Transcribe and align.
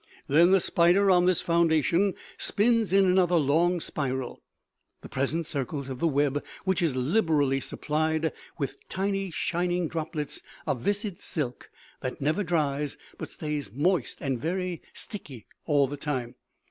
"Then 0.27 0.49
the 0.49 0.59
spider, 0.59 1.11
on 1.11 1.25
this 1.25 1.43
foundation, 1.43 2.15
spins 2.39 2.91
in 2.91 3.05
another 3.05 3.35
long 3.35 3.79
spiral, 3.79 4.41
the 5.01 5.09
present 5.09 5.45
circles 5.45 5.89
of 5.89 5.99
the 5.99 6.07
web, 6.07 6.43
which 6.65 6.81
is 6.81 6.95
liberally 6.95 7.59
supplied 7.59 8.33
with 8.57 8.77
tiny, 8.89 9.29
shining 9.29 9.87
droplets 9.87 10.41
of 10.65 10.81
viscid 10.81 11.19
silk 11.19 11.69
that 11.99 12.19
never 12.19 12.43
dries, 12.43 12.97
but 13.19 13.29
stays 13.29 13.71
moist 13.71 14.21
and 14.21 14.41
very 14.41 14.81
sticky 14.95 15.45
all 15.67 15.85
the 15.85 15.97
time. 15.97 16.33